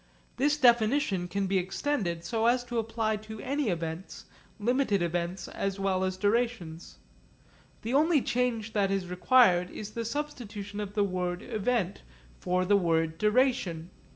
[0.37, 4.25] This definition can be extended so as to apply to any events,
[4.59, 6.97] limited events as well as durations.
[7.83, 12.01] The only change that is required is the substitution of the word 'event'
[12.39, 13.91] for the word 'duration.'